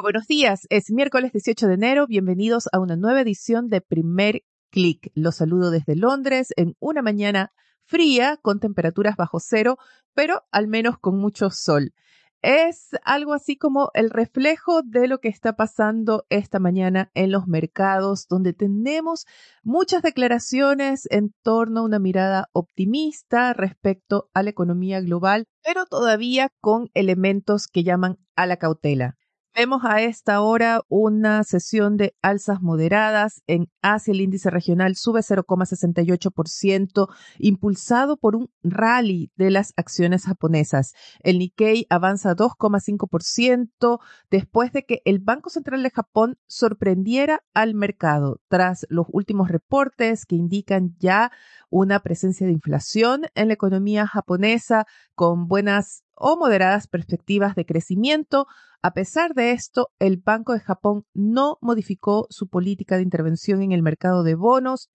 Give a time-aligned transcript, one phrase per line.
[0.00, 0.66] Buenos días.
[0.70, 2.06] Es miércoles 18 de enero.
[2.06, 5.12] Bienvenidos a una nueva edición de Primer Click.
[5.14, 7.52] Los saludo desde Londres en una mañana
[7.84, 9.76] fría con temperaturas bajo cero,
[10.14, 11.92] pero al menos con mucho sol.
[12.40, 17.46] Es algo así como el reflejo de lo que está pasando esta mañana en los
[17.46, 19.26] mercados, donde tenemos
[19.62, 26.50] muchas declaraciones en torno a una mirada optimista respecto a la economía global, pero todavía
[26.60, 29.16] con elementos que llaman a la cautela.
[29.54, 33.42] Vemos a esta hora una sesión de alzas moderadas.
[33.46, 40.94] En Asia el índice regional sube 0,68%, impulsado por un rally de las acciones japonesas.
[41.20, 44.00] El Nikkei avanza 2,5%
[44.30, 50.24] después de que el Banco Central de Japón sorprendiera al mercado tras los últimos reportes
[50.24, 51.30] que indican ya
[51.68, 58.46] una presencia de inflación en la economía japonesa con buenas o moderadas perspectivas de crecimiento.
[58.82, 63.72] A pesar de esto, el Banco de Japón no modificó su política de intervención en
[63.72, 64.90] el mercado de bonos,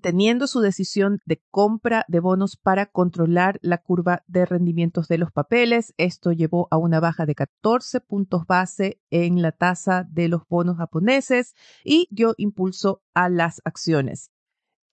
[0.00, 5.30] teniendo su decisión de compra de bonos para controlar la curva de rendimientos de los
[5.32, 5.94] papeles.
[5.96, 10.76] Esto llevó a una baja de 14 puntos base en la tasa de los bonos
[10.78, 14.31] japoneses y dio impulso a las acciones.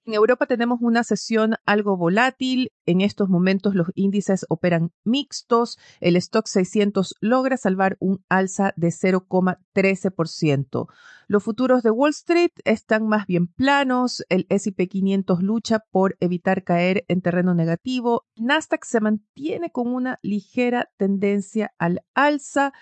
[0.10, 2.72] En Europa tenemos una sesión algo volátil.
[2.88, 5.78] En estos momentos los índices operan mixtos.
[6.00, 10.88] El stock 600 logra salvar un alza de 0,13%.
[11.28, 14.26] Los futuros de Wall Street están más bien planos.
[14.30, 18.26] El S&P 500 lucha por evitar caer en terreno negativo.
[18.36, 22.73] Nasdaq se mantiene con una ligera tendencia al alza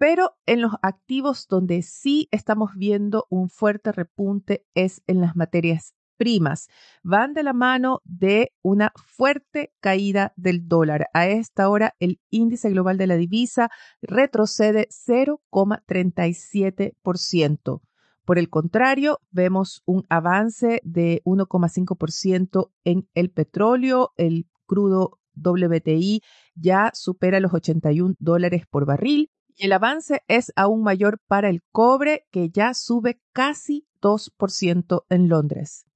[0.00, 5.96] pero en los activos donde sí estamos viendo un fuerte repunte es en las materias
[6.18, 6.68] primas
[7.02, 11.06] van de la mano de una fuerte caída del dólar.
[11.14, 13.70] A esta hora, el índice global de la divisa
[14.02, 17.80] retrocede 0,37%.
[18.26, 26.20] Por el contrario, vemos un avance de 1,5% en el petróleo, el crudo WTI
[26.54, 31.62] ya supera los 81 dólares por barril y el avance es aún mayor para el
[31.72, 35.87] cobre que ya sube casi 2% en Londres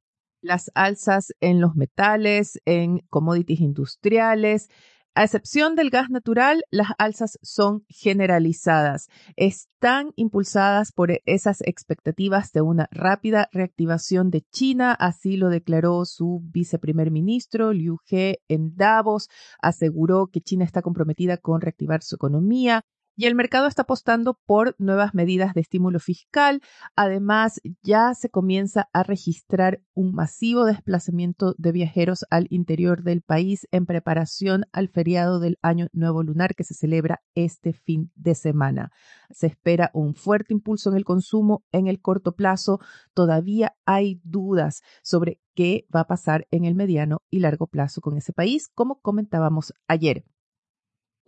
[0.43, 4.69] las alzas en los metales, en commodities industriales.
[5.15, 9.09] A excepción del gas natural, las alzas son generalizadas.
[9.37, 16.41] Están impulsadas por esas expectativas de una rápida reactivación de China, así lo declaró su
[16.45, 19.29] viceprimer ministro Liu He en Davos.
[19.61, 22.83] Aseguró que China está comprometida con reactivar su economía
[23.17, 26.61] y el mercado está apostando por nuevas medidas de estímulo fiscal.
[26.97, 33.69] Además, ya se comienza a registrar un masivo desplazamiento de viajeros al interior del país
[33.71, 38.91] en preparación al feriado del Año Nuevo Lunar que se celebra este fin de semana.
[39.31, 42.81] Se espera un fuerte impulso en el consumo en el corto plazo.
[43.15, 48.17] Todavía hay dudas sobre qué va a pasar en el mediano y largo plazo con
[48.17, 50.25] ese país, como comentábamos ayer.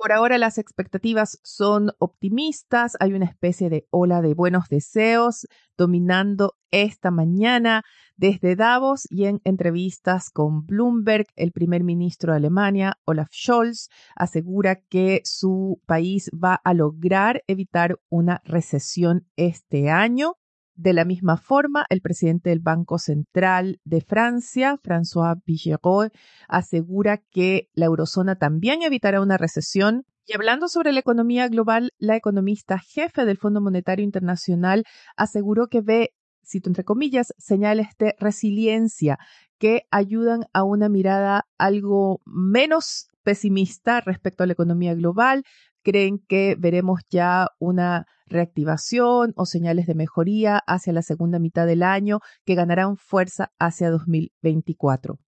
[0.05, 5.47] Por ahora las expectativas son optimistas, hay una especie de ola de buenos deseos
[5.79, 7.85] dominando esta mañana
[8.15, 14.77] desde Davos y en entrevistas con Bloomberg, el primer ministro de Alemania, Olaf Scholz, asegura
[14.77, 20.35] que su país va a lograr evitar una recesión este año.
[20.77, 26.09] De la misma forma, el presidente del Banco Central de Francia, François Villeroy,
[26.49, 30.05] asegura que la eurozona también evitará una recesión.
[30.27, 34.85] Y hablando sobre la economía global, la economista jefe del Fondo Monetario Internacional
[35.17, 36.13] aseguró que ve,
[36.45, 39.19] cito entre comillas, señales de resiliencia
[39.59, 45.45] que ayudan a una mirada algo menos pesimista respecto a la economía global,
[45.85, 51.83] creen que veremos ya una reactivación o señales de mejoría hacia la segunda mitad del
[51.83, 55.19] año que ganarán fuerza hacia 2024.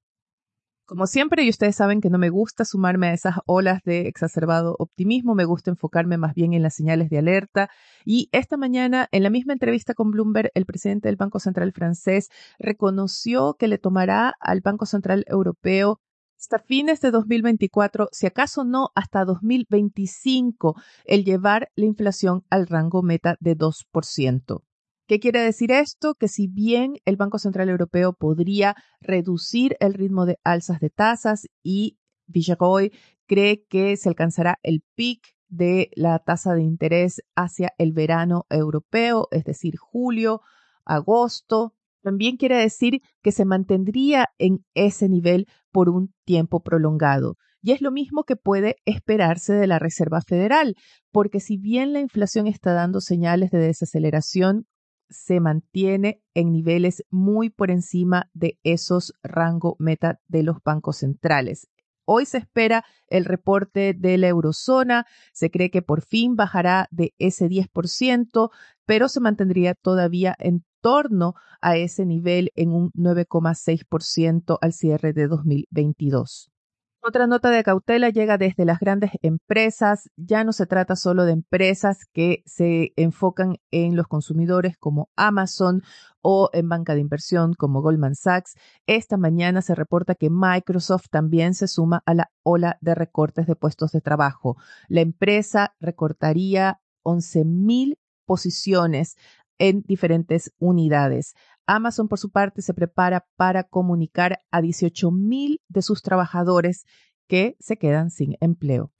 [0.86, 4.76] Como siempre, y ustedes saben que no me gusta sumarme a esas olas de exacerbado
[4.78, 7.70] optimismo, me gusta enfocarme más bien en las señales de alerta.
[8.04, 12.28] Y esta mañana, en la misma entrevista con Bloomberg, el presidente del Banco Central francés
[12.60, 15.98] reconoció que le tomará al Banco Central Europeo
[16.38, 20.74] hasta fines de 2024, si acaso no hasta 2025,
[21.04, 24.62] el llevar la inflación al rango meta de 2%.
[25.06, 26.14] ¿Qué quiere decir esto?
[26.14, 31.46] Que si bien el Banco Central Europeo podría reducir el ritmo de alzas de tasas
[31.62, 32.92] y Villagoy
[33.26, 39.28] cree que se alcanzará el pic de la tasa de interés hacia el verano europeo,
[39.30, 40.40] es decir, julio,
[40.84, 41.75] agosto,
[42.06, 47.34] también quiere decir que se mantendría en ese nivel por un tiempo prolongado.
[47.60, 50.76] Y es lo mismo que puede esperarse de la Reserva Federal,
[51.10, 54.66] porque si bien la inflación está dando señales de desaceleración,
[55.08, 61.66] se mantiene en niveles muy por encima de esos rango meta de los bancos centrales.
[62.06, 67.14] Hoy se espera el reporte de la eurozona, se cree que por fin bajará de
[67.18, 68.50] ese 10%,
[68.86, 75.26] pero se mantendría todavía en torno a ese nivel en un 9,6% al cierre de
[75.26, 76.52] 2022.
[77.02, 80.10] Otra nota de cautela llega desde las grandes empresas.
[80.16, 85.82] Ya no se trata solo de empresas que se enfocan en los consumidores como Amazon
[86.20, 88.54] o en banca de inversión como Goldman Sachs.
[88.86, 93.54] Esta mañana se reporta que Microsoft también se suma a la ola de recortes de
[93.54, 94.56] puestos de trabajo.
[94.88, 99.16] La empresa recortaría 11.000 posiciones
[99.58, 101.34] en diferentes unidades.
[101.66, 106.84] Amazon, por su parte, se prepara para comunicar a 18 mil de sus trabajadores
[107.26, 108.92] que se quedan sin empleo.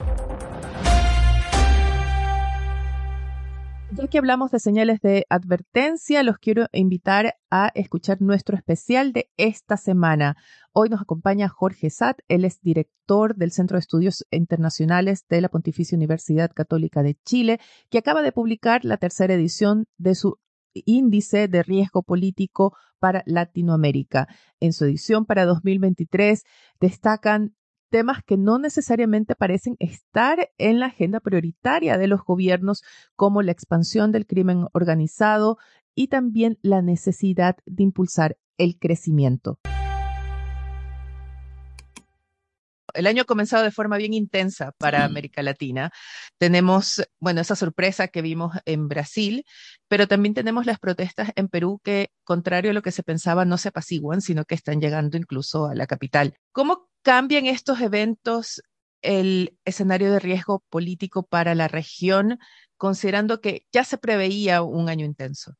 [3.93, 9.31] Ya que hablamos de señales de advertencia, los quiero invitar a escuchar nuestro especial de
[9.37, 10.35] esta semana.
[10.73, 15.47] Hoy nos acompaña Jorge Satt, él es director del Centro de Estudios Internacionales de la
[15.47, 20.37] Pontificia Universidad Católica de Chile, que acaba de publicar la tercera edición de su
[20.73, 24.27] índice de riesgo político para Latinoamérica.
[24.59, 26.43] En su edición para 2023
[26.79, 27.55] destacan
[27.89, 32.83] temas que no necesariamente parecen estar en la agenda prioritaria de los gobiernos,
[33.15, 35.57] como la expansión del crimen organizado
[35.95, 39.59] y también la necesidad de impulsar el crecimiento.
[42.97, 45.91] El año ha comenzado de forma bien intensa para América Latina.
[46.37, 49.45] Tenemos, bueno, esa sorpresa que vimos en Brasil,
[49.87, 53.57] pero también tenemos las protestas en Perú que, contrario a lo que se pensaba, no
[53.57, 56.35] se apaciguan, sino que están llegando incluso a la capital.
[56.51, 58.61] ¿Cómo cambian estos eventos
[59.01, 62.39] el escenario de riesgo político para la región,
[62.77, 65.53] considerando que ya se preveía un año intenso?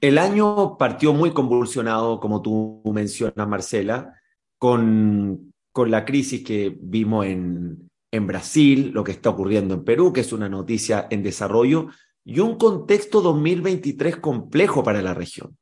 [0.00, 4.20] El año partió muy convulsionado, como tú mencionas, Marcela,
[4.58, 10.10] con con la crisis que vimos en, en Brasil, lo que está ocurriendo en Perú,
[10.10, 11.88] que es una noticia en desarrollo,
[12.24, 15.58] y un contexto 2023 complejo para la región.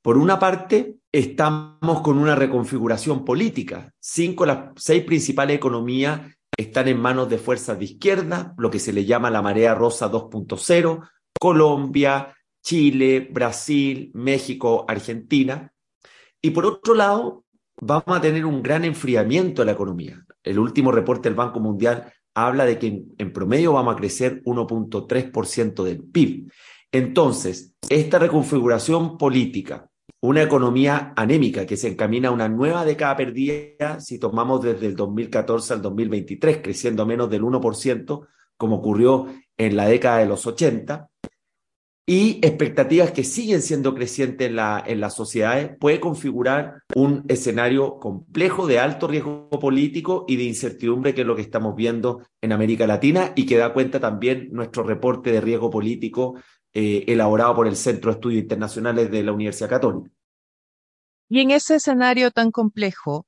[0.00, 3.92] Por una parte, estamos con una reconfiguración política.
[4.00, 6.22] Cinco las seis principales economías
[6.56, 10.10] están en manos de fuerzas de izquierda, lo que se le llama la marea rosa
[10.10, 11.06] 2.0,
[11.38, 15.70] Colombia, Chile, Brasil, México, Argentina.
[16.40, 17.44] Y por otro lado,
[17.80, 20.24] vamos a tener un gran enfriamiento de la economía.
[20.42, 25.82] El último reporte del Banco Mundial habla de que en, promedio vamos a crecer 1.3%
[25.82, 26.50] del PIB.
[26.92, 29.88] Entonces, esta reconfiguración política,
[30.20, 34.96] una economía anémica que se encamina a una nueva década perdida si tomamos desde el
[34.96, 41.09] 2014 al 2023, creciendo menos del 1%, como ocurrió en la década de los 80,
[42.06, 47.98] y expectativas que siguen siendo crecientes en, la, en las sociedades, puede configurar un escenario
[47.98, 52.52] complejo de alto riesgo político y de incertidumbre, que es lo que estamos viendo en
[52.52, 56.34] América Latina y que da cuenta también nuestro reporte de riesgo político
[56.72, 60.10] eh, elaborado por el Centro de Estudios Internacionales de la Universidad Católica.
[61.28, 63.26] Y en ese escenario tan complejo,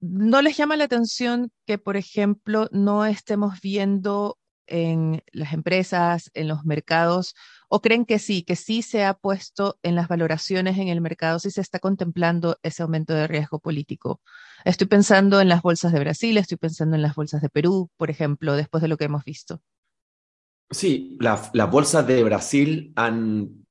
[0.00, 4.36] ¿no les llama la atención que, por ejemplo, no estemos viendo
[4.66, 7.34] en las empresas, en los mercados,
[7.68, 11.38] o creen que sí, que sí se ha puesto en las valoraciones en el mercado,
[11.38, 14.20] sí se está contemplando ese aumento de riesgo político?
[14.64, 18.10] Estoy pensando en las bolsas de Brasil, estoy pensando en las bolsas de Perú, por
[18.10, 19.60] ejemplo, después de lo que hemos visto.
[20.70, 23.64] Sí, las bolsas de Brasil han,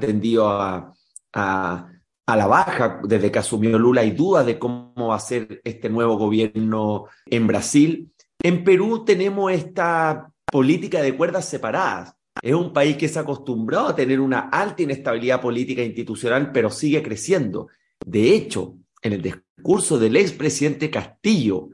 [0.00, 0.94] tendido a,
[1.32, 1.90] a,
[2.26, 4.00] a la baja desde que asumió Lula.
[4.00, 8.12] Hay dudas de cómo va a ser este nuevo gobierno en Brasil.
[8.42, 12.15] En Perú tenemos esta política de cuerdas separadas.
[12.42, 16.52] Es un país que se ha acostumbrado a tener una alta inestabilidad política e institucional,
[16.52, 17.68] pero sigue creciendo.
[18.04, 21.70] De hecho, en el discurso del expresidente Castillo,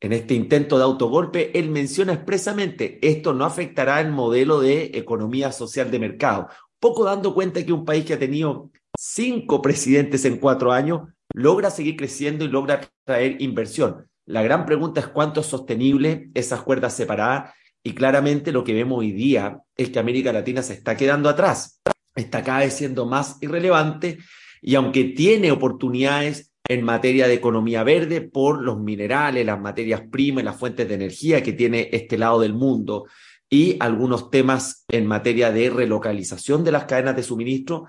[0.00, 5.52] en este intento de autogolpe, él menciona expresamente, esto no afectará el modelo de economía
[5.52, 6.48] social de mercado,
[6.78, 11.02] poco dando cuenta que un país que ha tenido cinco presidentes en cuatro años
[11.34, 14.08] logra seguir creciendo y logra traer inversión.
[14.24, 18.98] La gran pregunta es cuánto es sostenible esas cuerdas separadas y claramente lo que vemos
[18.98, 21.80] hoy día es que América Latina se está quedando atrás.
[22.14, 24.18] está cada vez siendo más irrelevante
[24.60, 30.44] y aunque tiene oportunidades en materia de economía verde por los minerales, las materias primas,
[30.44, 33.06] las fuentes de energía que tiene este lado del mundo
[33.48, 37.86] y algunos temas en materia de relocalización de las cadenas de suministro,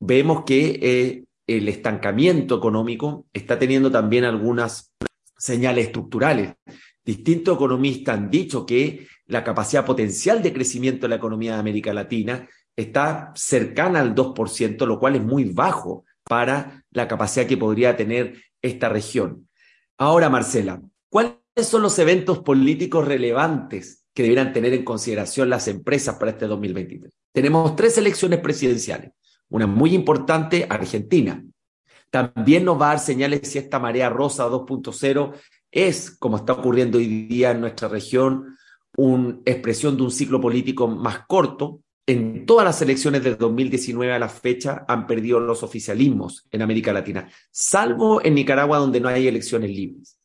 [0.00, 4.94] vemos que eh, el estancamiento económico está teniendo también algunas
[5.36, 6.54] señales estructurales.
[7.04, 11.92] Distintos economistas han dicho que la capacidad potencial de crecimiento de la economía de América
[11.92, 17.96] Latina está cercana al 2%, lo cual es muy bajo para la capacidad que podría
[17.96, 19.48] tener esta región.
[19.98, 26.16] Ahora, Marcela, ¿cuáles son los eventos políticos relevantes que deberán tener en consideración las empresas
[26.16, 27.12] para este 2023?
[27.32, 29.12] Tenemos tres elecciones presidenciales.
[29.48, 31.44] Una muy importante, Argentina.
[32.10, 35.32] También nos va a dar señales si esta marea rosa 2.0
[35.70, 38.56] es, como está ocurriendo hoy día en nuestra región,
[38.96, 44.18] una expresión de un ciclo político más corto, en todas las elecciones de 2019 a
[44.18, 49.28] la fecha han perdido los oficialismos en América Latina, salvo en Nicaragua donde no hay
[49.28, 50.18] elecciones libres.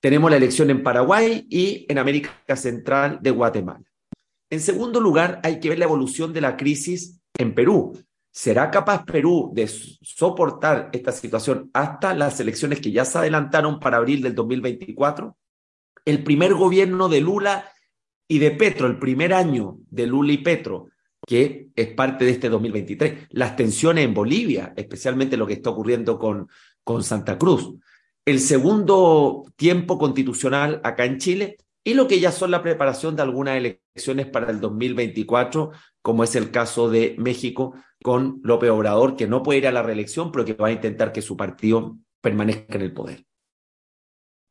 [0.00, 3.84] Tenemos la elección en Paraguay y en América Central de Guatemala.
[4.50, 7.98] En segundo lugar, hay que ver la evolución de la crisis en Perú.
[8.30, 13.96] ¿Será capaz Perú de soportar esta situación hasta las elecciones que ya se adelantaron para
[13.96, 15.36] abril del 2024?
[16.04, 17.70] El primer gobierno de Lula
[18.28, 20.88] y de Petro, el primer año de Lula y Petro,
[21.26, 26.18] que es parte de este 2023, las tensiones en Bolivia, especialmente lo que está ocurriendo
[26.18, 26.48] con,
[26.84, 27.74] con Santa Cruz,
[28.24, 33.22] el segundo tiempo constitucional acá en Chile y lo que ya son la preparación de
[33.22, 35.70] algunas elecciones para el 2024,
[36.02, 39.82] como es el caso de México con López Obrador, que no puede ir a la
[39.82, 43.27] reelección, pero que va a intentar que su partido permanezca en el poder.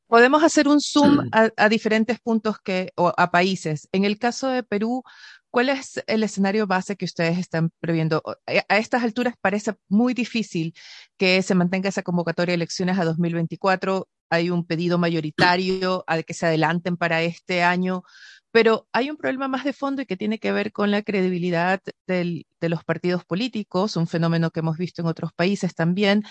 [0.07, 3.89] Podemos hacer un zoom a, diferentes puntos que, o a países.
[3.91, 5.03] En el caso de Perú,
[5.51, 8.23] ¿cuál es el escenario base que ustedes están previendo?
[8.69, 10.73] A estas alturas parece muy difícil
[11.17, 14.07] que se mantenga esa convocatoria de elecciones a 2024.
[14.29, 18.03] Hay un pedido mayoritario al que se adelanten para este año,
[18.51, 21.81] pero hay un problema más de fondo y que tiene que ver con la credibilidad
[22.07, 26.23] de los partidos políticos, un fenómeno que hemos visto en otros países también,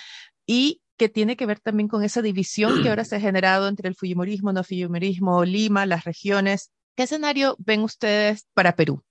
[0.46, 3.88] y que tiene que ver también con esa división que ahora se ha generado entre
[3.88, 6.72] el Fujimorismo, no Fujimorismo, Lima, las regiones.
[6.96, 9.02] ¿Qué escenario ven ustedes para Perú?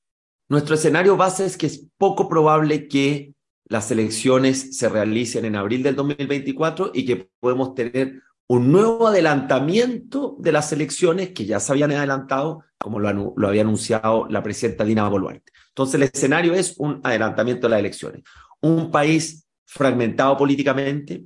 [0.50, 3.34] Nuestro escenario base es que es poco probable que
[3.68, 10.36] las elecciones se realicen en abril del 2024 y que podemos tener un nuevo adelantamiento
[10.40, 14.86] de las elecciones que ya se habían adelantado, como lo, lo había anunciado la presidenta
[14.86, 15.52] Dina Boluarte.
[15.70, 18.24] Entonces, el escenario es un adelantamiento de las elecciones.
[18.62, 21.26] Un país fragmentado políticamente,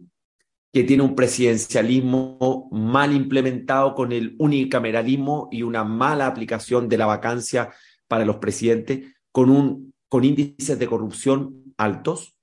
[0.71, 7.07] que tiene un presidencialismo mal implementado con el unicameralismo y una mala aplicación de la
[7.07, 7.71] vacancia
[8.07, 12.35] para los presidentes, con, un, con índices de corrupción altos,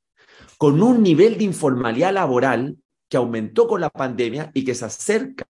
[0.59, 2.77] con un nivel de informalidad laboral
[3.09, 5.47] que aumentó con la pandemia y que se acerca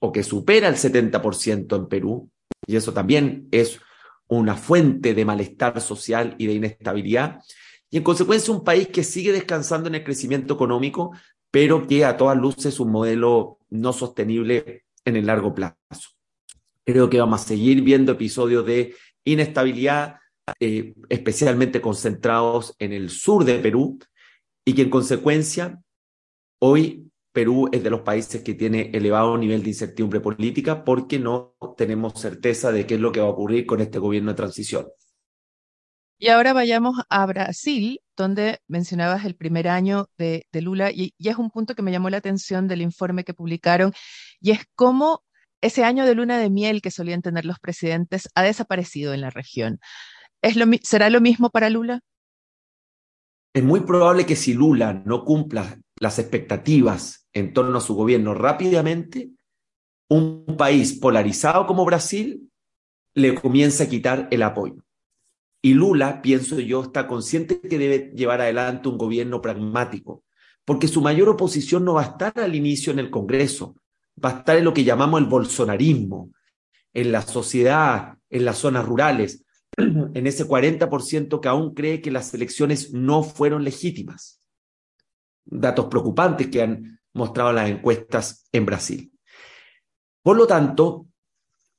[0.00, 2.30] o que supera el 70% en Perú,
[2.66, 3.80] y eso también es
[4.26, 7.40] una fuente de malestar social y de inestabilidad,
[7.90, 11.12] y en consecuencia un país que sigue descansando en el crecimiento económico,
[11.50, 15.76] pero que a todas luces es un modelo no sostenible en el largo plazo.
[16.84, 20.16] Creo que vamos a seguir viendo episodios de inestabilidad,
[20.58, 23.98] eh, especialmente concentrados en el sur de Perú,
[24.64, 25.80] y que en consecuencia
[26.60, 31.54] hoy Perú es de los países que tiene elevado nivel de incertidumbre política porque no
[31.76, 34.86] tenemos certeza de qué es lo que va a ocurrir con este gobierno de transición.
[36.22, 41.50] Y ahora vayamos a Brasil, donde mencionabas el primer año de, Lula, y, es un
[41.50, 43.94] punto que me llamó la atención del informe que publicaron,
[44.38, 45.24] y es cómo
[45.62, 49.30] ese año de luna de miel que solían tener los presidentes ha desaparecido en la
[49.30, 49.80] región.
[50.42, 52.00] ¿Es lo, ¿Será lo mismo para Lula?
[53.54, 58.34] Es muy probable que si Lula no cumpla las expectativas en torno a su gobierno
[58.34, 59.30] rápidamente,
[60.10, 62.50] un país polarizado como Brasil
[63.14, 64.84] le comienza a quitar el apoyo.
[65.62, 70.24] Y Lula, pienso yo, está consciente que debe llevar adelante un gobierno pragmático,
[70.64, 73.76] porque su mayor oposición no va a estar al inicio en el Congreso,
[74.22, 76.32] va a estar en lo que llamamos el bolsonarismo,
[76.94, 79.44] en la sociedad, en las zonas rurales,
[79.76, 84.40] en ese 40% que aún cree que las elecciones no fueron legítimas.
[85.44, 89.12] Datos preocupantes que han mostrado las encuestas en Brasil.
[90.22, 91.06] Por lo tanto,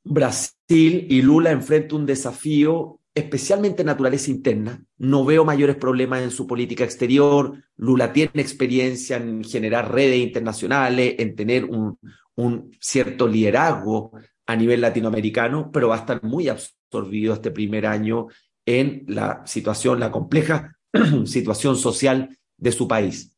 [0.04, 4.84] Brasil y Lula enfrentan un desafío especialmente naturaleza interna.
[4.98, 7.62] No veo mayores problemas en su política exterior.
[7.78, 12.00] Lula tiene experiencia en generar redes internacionales, en tener un,
[12.36, 14.12] un cierto liderazgo
[14.46, 18.28] a nivel latinoamericano, pero va a estar muy absorbido este primer año
[18.66, 20.78] en la situación, la compleja
[21.26, 23.36] situación social de su país.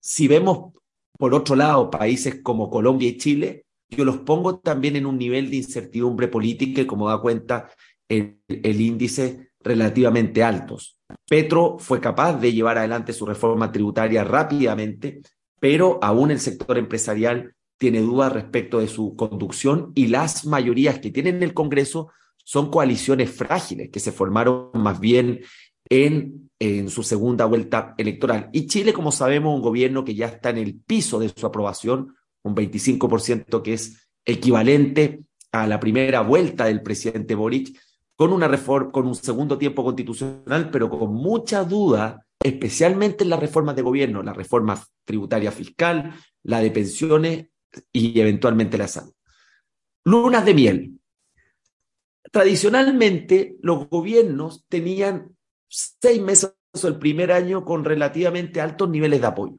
[0.00, 0.72] Si vemos,
[1.18, 5.50] por otro lado, países como Colombia y Chile, yo los pongo también en un nivel
[5.50, 7.70] de incertidumbre política y como da cuenta
[8.08, 10.98] el, índice relativamente altos.
[11.28, 15.20] Petro fue capaz de llevar adelante su reforma tributaria rápidamente,
[15.60, 21.10] pero aún el sector empresarial tiene dudas respecto de su conducción y las mayorías que
[21.10, 22.10] tienen en el Congreso
[22.44, 25.40] son coaliciones frágiles que se formaron más bien
[25.88, 28.50] en, en su segunda vuelta electoral.
[28.52, 32.14] Y Chile, como sabemos, un gobierno que ya está en el piso de su aprobación,
[32.42, 35.20] un 25% que es equivalente
[35.52, 37.78] a la primera vuelta del presidente Boric,
[38.16, 43.40] con una reforma, con un segundo tiempo constitucional, pero con mucha duda, especialmente en las
[43.40, 47.46] reformas de gobierno, la reforma tributaria fiscal, la de pensiones
[47.92, 49.12] y eventualmente la salud.
[50.04, 51.00] Lunas de miel.
[52.30, 55.36] Tradicionalmente, los gobiernos tenían
[55.68, 59.58] seis meses el primer año con relativamente altos niveles de apoyo.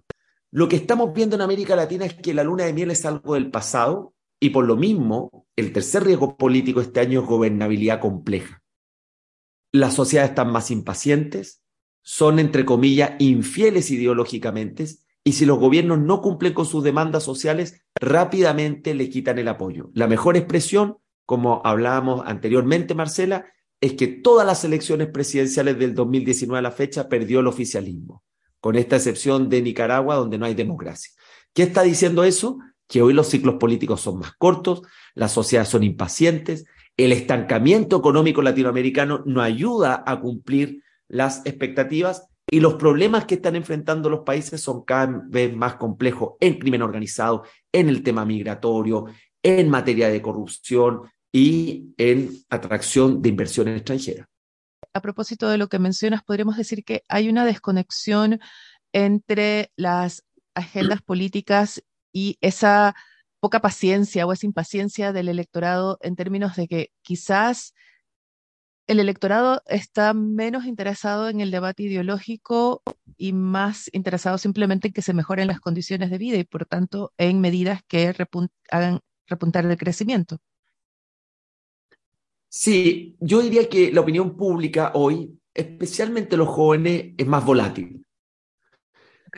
[0.52, 3.34] Lo que estamos viendo en América Latina es que la luna de miel es algo
[3.34, 4.15] del pasado
[4.46, 8.62] y por lo mismo el tercer riesgo político este año es gobernabilidad compleja.
[9.72, 11.64] Las sociedades están más impacientes,
[12.04, 14.86] son entre comillas infieles ideológicamente
[15.24, 19.90] y si los gobiernos no cumplen con sus demandas sociales, rápidamente le quitan el apoyo.
[19.96, 23.48] La mejor expresión, como hablábamos anteriormente, Marcela,
[23.82, 28.24] es que todas las elecciones presidenciales del 2019 a la fecha perdió el oficialismo,
[28.60, 31.12] con esta excepción de Nicaragua, donde no hay democracia.
[31.52, 32.60] ¿Qué está diciendo eso?
[32.88, 34.82] Que hoy los ciclos políticos son más cortos,
[35.14, 36.66] las sociedades son impacientes,
[36.98, 43.56] el estancamiento económico latinoamericano no ayuda a cumplir las expectativas y los problemas que están
[43.56, 49.08] enfrentando los países son cada vez más complejos en crimen organizado, en el tema migratorio,
[49.42, 51.02] en materia de corrupción
[51.32, 54.28] y en atracción de inversiones extranjeras.
[54.94, 58.40] A propósito de lo que mencionas, podríamos decir que hay una desconexión
[58.94, 60.24] entre las
[60.54, 61.84] agendas políticas
[62.16, 62.96] y esa
[63.42, 67.74] poca paciencia o esa impaciencia del electorado en términos de que quizás
[68.88, 72.84] el electorado está menos interesado en el debate ideológico
[73.18, 77.12] y más interesado simplemente en que se mejoren las condiciones de vida y por tanto
[77.18, 78.16] en medidas que
[78.72, 80.38] hagan repuntar el crecimiento.
[82.48, 88.05] Sí, yo diría que la opinión pública hoy, especialmente los jóvenes, es más volátil.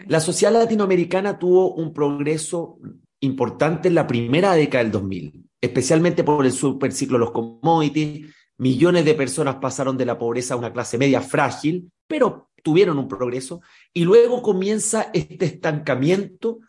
[0.05, 2.77] La sociedad latinoamericana tuvo un progreso
[3.19, 8.27] importante en la primera década del 2000, especialmente por el superciclo de los commodities,
[8.60, 13.07] Millones de personas pasaron de la pobreza a una clase media frágil, pero tuvieron un
[13.07, 13.62] progreso.
[13.93, 16.60] Y luego comienza este estancamiento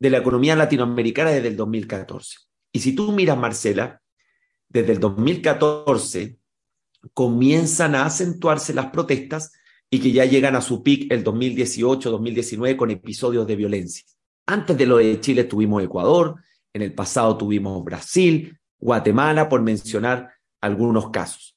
[0.00, 2.38] de la economía latinoamericana desde el 2014.
[2.72, 4.02] Y si tú miras, Marcela,
[4.68, 6.38] desde el 2014
[7.14, 9.52] comienzan a acentuarse las protestas
[9.90, 14.04] y que ya llegan a su pic el 2018-2019 con episodios de violencia.
[14.46, 16.36] Antes de lo de Chile tuvimos Ecuador,
[16.72, 21.56] en el pasado tuvimos Brasil, Guatemala, por mencionar algunos casos.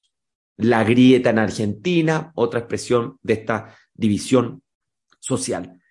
[0.58, 4.63] La grieta en Argentina, otra expresión de esta división
[5.20, 5.82] social.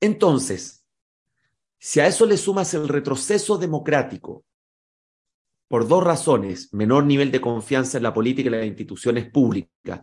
[0.00, 0.84] Entonces,
[1.78, 4.44] si a eso le sumas el retroceso democrático,
[5.68, 10.00] por dos razones, menor nivel de confianza en la política y las instituciones públicas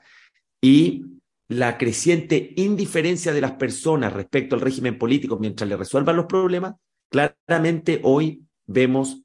[0.62, 1.06] y
[1.54, 6.76] la creciente indiferencia de las personas respecto al régimen político mientras le resuelvan los problemas,
[7.10, 9.24] claramente hoy vemos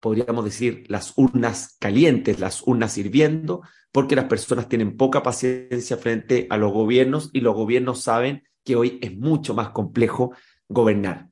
[0.00, 6.46] podríamos decir, las urnas calientes, las urnas hirviendo, porque las personas tienen poca paciencia frente
[6.50, 10.32] a los gobiernos y los gobiernos saben que hoy es mucho más complejo
[10.68, 11.28] gobernar.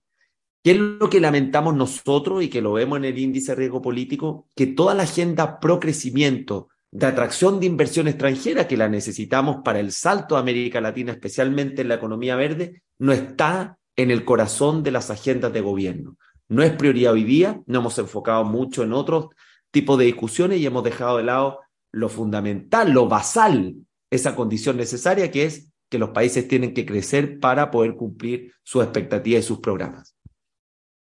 [0.62, 3.80] ¿Qué es lo que lamentamos nosotros y que lo vemos en el índice de riesgo
[3.80, 4.48] político?
[4.54, 9.80] Que toda la agenda pro crecimiento, de atracción de inversión extranjera que la necesitamos para
[9.80, 14.82] el salto a América Latina, especialmente en la economía verde, no está en el corazón
[14.82, 16.16] de las agendas de gobierno.
[16.48, 19.28] No es prioridad hoy día, no hemos enfocado mucho en otros
[19.70, 21.60] tipos de discusiones y hemos dejado de lado
[21.92, 23.74] lo fundamental, lo basal,
[24.10, 28.82] esa condición necesaria que es que los países tienen que crecer para poder cumplir sus
[28.82, 30.14] expectativas y sus programas.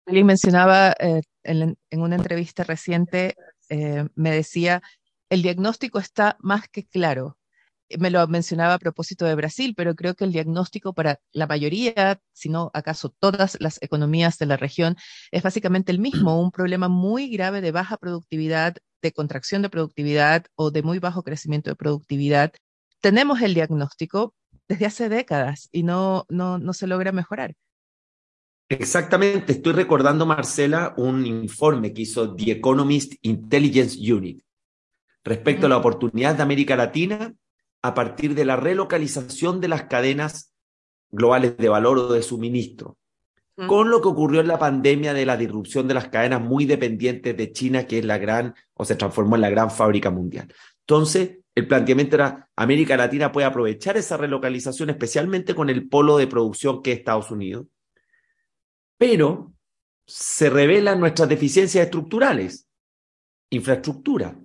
[0.06, 3.34] Alguien mencionaba eh, en, una entrevista reciente,
[3.70, 4.82] eh, me decía,
[5.34, 7.36] el diagnóstico está más que claro
[7.98, 12.20] me lo mencionaba a propósito de Brasil, pero creo que el diagnóstico para la mayoría,
[12.32, 14.96] si no acaso todas las economías de la región,
[15.30, 20.46] es básicamente el mismo, un problema muy grave de baja productividad, de contracción de productividad
[20.54, 22.52] o de muy bajo crecimiento de productividad.
[23.00, 24.34] Tenemos el diagnóstico
[24.66, 27.54] desde hace décadas y no, no, no se logra mejorar.
[28.70, 34.42] Exactamente, estoy recordando, Marcela, un informe que hizo The Economist Intelligence Unit
[35.24, 37.34] respecto a la oportunidad de América Latina
[37.82, 40.54] a partir de la relocalización de las cadenas
[41.10, 42.98] globales de valor o de suministro,
[43.66, 47.36] con lo que ocurrió en la pandemia de la disrupción de las cadenas muy dependientes
[47.36, 50.52] de China, que es la gran, o se transformó en la gran fábrica mundial.
[50.80, 56.26] Entonces, el planteamiento era, América Latina puede aprovechar esa relocalización, especialmente con el polo de
[56.26, 57.66] producción que es Estados Unidos,
[58.98, 59.52] pero
[60.06, 62.66] se revelan nuestras deficiencias estructurales,
[63.50, 64.36] infraestructura,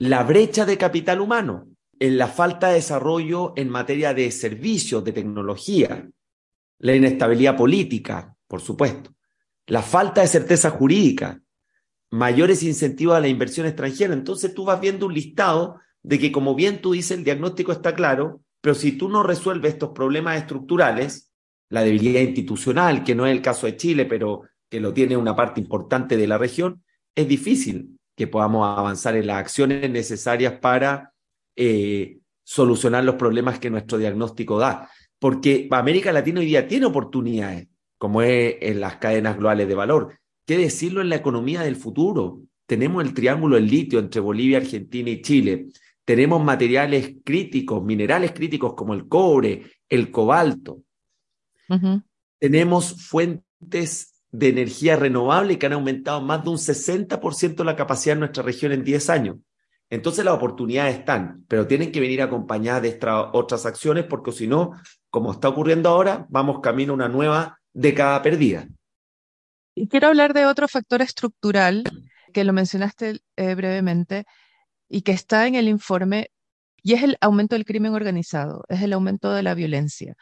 [0.00, 5.12] la brecha de capital humano, en la falta de desarrollo en materia de servicios, de
[5.12, 6.08] tecnología,
[6.78, 9.14] la inestabilidad política, por supuesto,
[9.66, 11.42] la falta de certeza jurídica,
[12.10, 14.14] mayores incentivos a la inversión extranjera.
[14.14, 17.94] Entonces tú vas viendo un listado de que, como bien tú dices, el diagnóstico está
[17.94, 21.30] claro, pero si tú no resuelves estos problemas estructurales,
[21.68, 25.36] la debilidad institucional, que no es el caso de Chile, pero que lo tiene una
[25.36, 26.82] parte importante de la región,
[27.14, 31.14] es difícil que podamos avanzar en las acciones necesarias para
[31.56, 34.90] eh, solucionar los problemas que nuestro diagnóstico da.
[35.18, 40.18] Porque América Latina hoy día tiene oportunidades, como es en las cadenas globales de valor.
[40.44, 42.42] ¿Qué decirlo en la economía del futuro?
[42.66, 45.68] Tenemos el triángulo del litio entre Bolivia, Argentina y Chile.
[46.04, 50.82] Tenemos materiales críticos, minerales críticos como el cobre, el cobalto.
[52.38, 58.20] Tenemos fuentes de energía renovable que han aumentado más de un 60% la capacidad de
[58.20, 59.36] nuestra región en 10 años.
[59.90, 62.98] Entonces las oportunidades están, pero tienen que venir acompañadas de
[63.32, 64.72] otras acciones porque si no,
[65.10, 68.68] como está ocurriendo ahora, vamos camino a una nueva década perdida.
[69.74, 71.84] Y quiero hablar de otro factor estructural
[72.32, 74.26] que lo mencionaste eh, brevemente
[74.88, 76.30] y que está en el informe,
[76.82, 80.14] y es el aumento del crimen organizado, es el aumento de la violencia.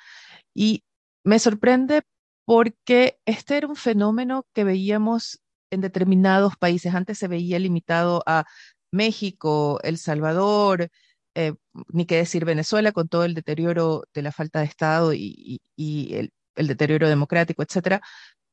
[0.54, 0.84] Y
[1.24, 2.02] me sorprende
[2.48, 6.94] porque este era un fenómeno que veíamos en determinados países.
[6.94, 8.46] Antes se veía limitado a
[8.90, 10.88] México, El Salvador,
[11.34, 11.52] eh,
[11.92, 16.32] ni qué decir Venezuela, con todo el deterioro de la falta de Estado y, el,
[16.56, 18.00] deterioro democrático, etcétera,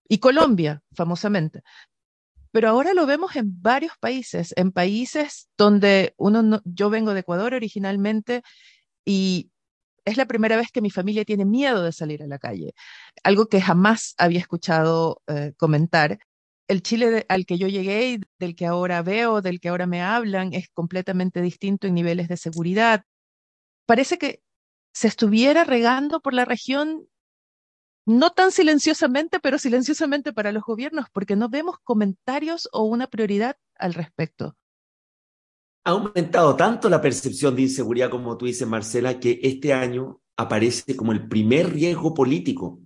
[0.10, 1.62] y Colombia, famosamente.
[2.51, 7.53] Pero ahora lo vemos en varios países, en países donde uno yo vengo de Ecuador
[7.53, 8.43] originalmente
[9.05, 9.51] y
[10.06, 12.74] es la primera vez que mi familia tiene miedo de salir a la calle,
[13.24, 16.20] algo que jamás había escuchado eh, comentar.
[16.68, 20.02] El Chile al que yo llegué y del que ahora veo, del que ahora me
[20.02, 23.04] hablan, es completamente distinto en niveles de seguridad.
[23.86, 24.41] Parece que
[24.94, 27.08] se estuviera regando por la región,
[28.06, 33.58] no tan silenciosamente, pero silenciosamente para los gobiernos, porque no vemos comentarios o una prioridad
[33.78, 34.56] al respecto.
[35.86, 40.95] Ha aumentado tanto la percepción de inseguridad, como tú dices, Marcela, que este año aparece
[40.95, 42.80] como el primer riesgo político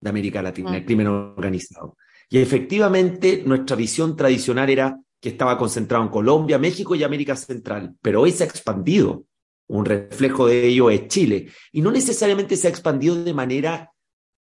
[0.00, 1.96] de América Latina, el crimen organizado.
[2.28, 7.94] Y efectivamente, nuestra visión tradicional era que estaba concentrado en Colombia, México y América Central,
[8.00, 9.24] pero hoy se ha expandido.
[9.68, 11.48] Un reflejo de ello es Chile.
[11.70, 13.92] Y no necesariamente se ha expandido de manera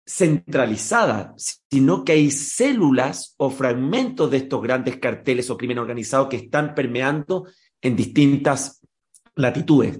[0.06, 6.38] centralizada, sino que hay células o fragmentos de estos grandes carteles o crimen organizado que
[6.38, 7.46] están permeando
[7.82, 8.82] en distintas
[9.36, 10.00] latitudes.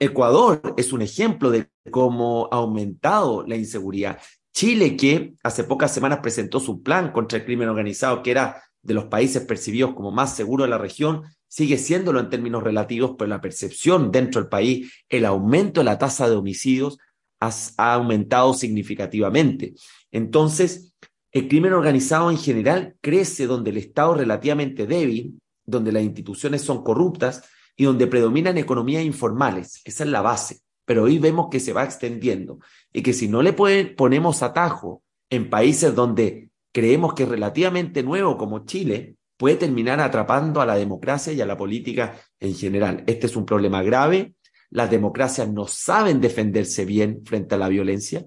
[0.00, 4.20] Ecuador es un ejemplo de cómo ha aumentado la inseguridad.
[4.54, 8.94] Chile, que hace pocas semanas presentó su plan contra el crimen organizado, que era de
[8.94, 13.28] los países percibidos como más seguros de la región, sigue siéndolo en términos relativos, pero
[13.28, 16.98] la percepción dentro del país, el aumento de la tasa de homicidios
[17.40, 19.74] ha, ha aumentado significativamente.
[20.10, 20.94] Entonces,
[21.32, 26.62] el crimen organizado en general crece donde el Estado es relativamente débil, donde las instituciones
[26.62, 27.44] son corruptas
[27.76, 29.80] y donde predominan economías informales.
[29.84, 30.60] Esa es la base.
[30.84, 32.58] Pero hoy vemos que se va extendiendo
[32.92, 38.38] y que si no le ponemos atajo en países donde creemos que es relativamente nuevo
[38.38, 43.04] como Chile, puede terminar atrapando a la democracia y a la política en general.
[43.06, 44.34] Este es un problema grave.
[44.70, 48.26] Las democracias no saben defenderse bien frente a la violencia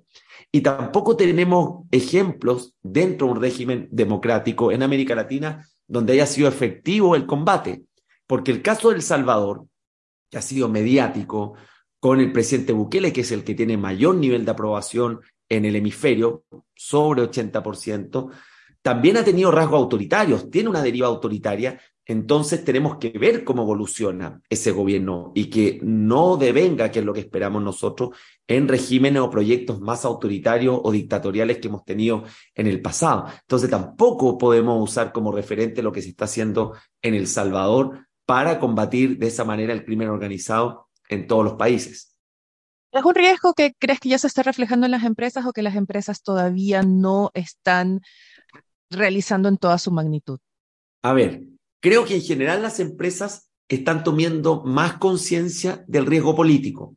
[0.52, 6.48] y tampoco tenemos ejemplos dentro de un régimen democrático en América Latina donde haya sido
[6.48, 7.84] efectivo el combate.
[8.26, 9.68] Porque el caso de El Salvador,
[10.30, 11.56] que ha sido mediático,
[12.00, 15.76] con el presidente Bukele, que es el que tiene mayor nivel de aprobación en el
[15.76, 18.32] hemisferio, sobre 80%,
[18.82, 24.42] también ha tenido rasgos autoritarios, tiene una deriva autoritaria, entonces tenemos que ver cómo evoluciona
[24.50, 28.10] ese gobierno y que no devenga, que es lo que esperamos nosotros,
[28.48, 32.24] en regímenes o proyectos más autoritarios o dictatoriales que hemos tenido
[32.56, 33.28] en el pasado.
[33.42, 38.60] Entonces tampoco podemos usar como referente lo que se está haciendo en El Salvador para
[38.60, 42.18] combatir de esa manera el crimen organizado en todos los países.
[42.92, 45.62] ¿Es un riesgo que crees que ya se está reflejando en las empresas o que
[45.62, 48.02] las empresas todavía no están
[48.90, 50.40] realizando en toda su magnitud?
[51.04, 51.42] A ver,
[51.82, 56.96] creo que en general las empresas están tomando más conciencia del riesgo político,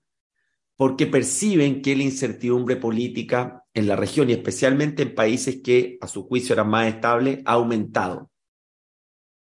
[0.77, 6.07] porque perciben que la incertidumbre política en la región y especialmente en países que a
[6.07, 8.31] su juicio eran más estables ha aumentado.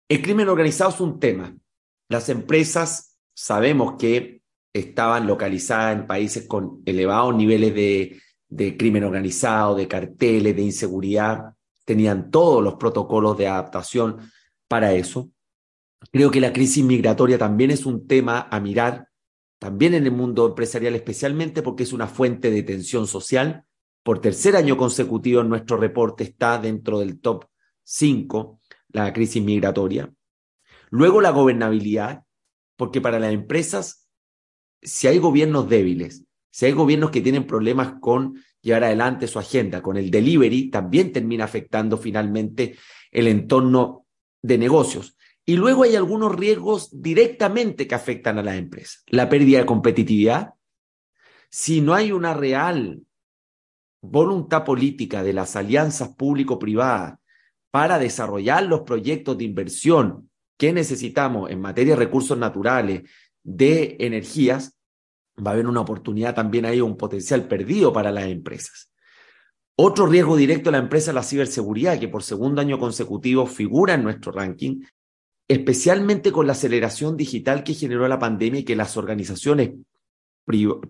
[0.09, 1.55] El crimen organizado es un tema.
[2.07, 4.41] Las empresas sabemos que
[4.73, 11.53] estaban localizadas en países con elevados niveles de, de crimen organizado, de carteles, de inseguridad,
[11.83, 14.17] tenían todos los protocolos de adaptación
[14.67, 15.31] para eso.
[16.11, 19.09] Creo que la crisis migratoria también es un tema a mirar,
[19.59, 23.65] también en el mundo empresarial, especialmente porque es una fuente de tensión social.
[24.03, 27.45] Por tercer año consecutivo en nuestro reporte está dentro del top
[27.83, 30.11] 5 la crisis migratoria.
[30.89, 32.23] Luego la gobernabilidad,
[32.75, 34.07] porque para las empresas,
[34.81, 39.81] si hay gobiernos débiles, si hay gobiernos que tienen problemas con llevar adelante su agenda,
[39.81, 42.77] con el delivery, también termina afectando finalmente
[43.11, 44.06] el entorno
[44.47, 45.17] de negocios.
[45.45, 48.99] Y luego hay algunos riesgos directamente que afectan a la empresa.
[49.07, 50.53] La pérdida de competitividad.
[51.49, 53.01] Si no hay una real
[54.01, 57.19] voluntad política de las alianzas público-privadas
[57.71, 63.03] para desarrollar los proyectos de inversión que necesitamos en materia de recursos naturales,
[63.43, 64.77] de energías,
[65.37, 68.91] va a haber una oportunidad también ahí, un potencial perdido para las empresas.
[69.79, 73.93] Otro riesgo directo a la empresa es la ciberseguridad, que por segundo año consecutivo figura
[73.93, 74.81] en nuestro ranking
[75.47, 79.71] especialmente con la aceleración digital que generó la pandemia y que las organizaciones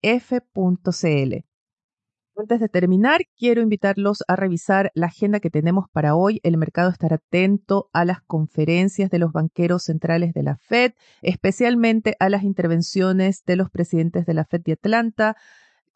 [2.37, 6.39] antes de terminar, quiero invitarlos a revisar la agenda que tenemos para hoy.
[6.43, 12.15] El mercado estará atento a las conferencias de los banqueros centrales de la Fed, especialmente
[12.19, 15.35] a las intervenciones de los presidentes de la Fed de Atlanta,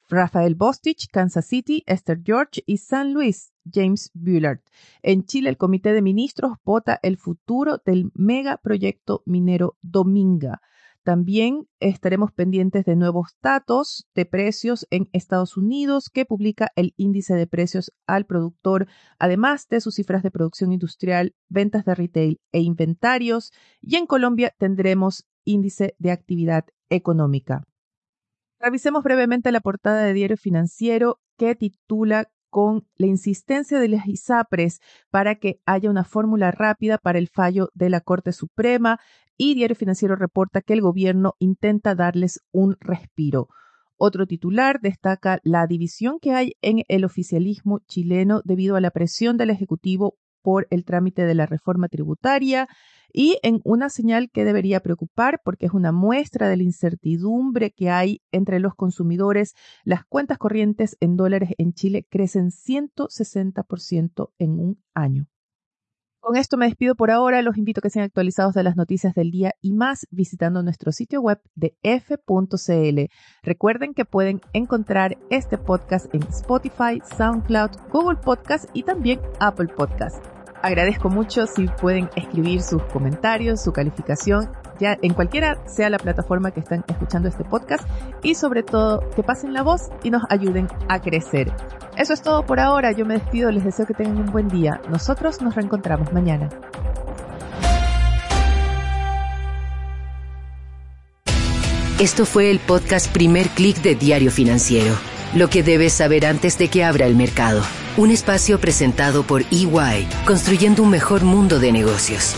[0.10, 4.60] Rafael Bostich, Kansas City, Esther George y San Luis, James Bullard.
[5.04, 10.62] En Chile, el Comité de Ministros vota el futuro del megaproyecto minero Dominga.
[11.04, 17.36] También estaremos pendientes de nuevos datos de precios en Estados Unidos que publica el índice
[17.36, 22.60] de precios al productor, además de sus cifras de producción industrial, ventas de retail e
[22.60, 23.52] inventarios.
[23.82, 27.64] Y en Colombia tendremos índice de actividad económica.
[28.60, 34.82] Revisemos brevemente la portada de Diario Financiero que titula con la insistencia de las ISAPRES
[35.10, 39.00] para que haya una fórmula rápida para el fallo de la Corte Suprema
[39.42, 43.48] y Diario Financiero reporta que el gobierno intenta darles un respiro.
[43.96, 49.38] Otro titular destaca la división que hay en el oficialismo chileno debido a la presión
[49.38, 52.68] del Ejecutivo por el trámite de la reforma tributaria
[53.14, 57.90] y en una señal que debería preocupar porque es una muestra de la incertidumbre que
[57.90, 59.54] hay entre los consumidores.
[59.86, 65.28] Las cuentas corrientes en dólares en Chile crecen 160% en un año.
[66.22, 67.42] Con esto me despido por ahora.
[67.42, 70.92] Los invito a que sean actualizados de las noticias del día y más visitando nuestro
[70.92, 73.00] sitio web de f.cl.
[73.42, 80.24] Recuerden que pueden encontrar este podcast en Spotify, SoundCloud, Google Podcast y también Apple Podcast.
[80.62, 86.52] Agradezco mucho si pueden escribir sus comentarios, su calificación, ya en cualquiera sea la plataforma
[86.52, 87.88] que están escuchando este podcast
[88.24, 91.52] y sobre todo que pasen la voz y nos ayuden a crecer.
[91.98, 94.82] Eso es todo por ahora, yo me despido, les deseo que tengan un buen día.
[94.90, 96.50] Nosotros nos reencontramos mañana.
[102.00, 104.96] Esto fue el podcast Primer Click de Diario Financiero,
[105.36, 107.62] lo que debes saber antes de que abra el mercado.
[107.98, 112.36] Un espacio presentado por EY, construyendo un mejor mundo de negocios.